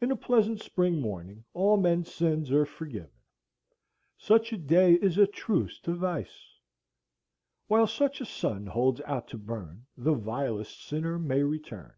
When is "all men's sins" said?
1.52-2.50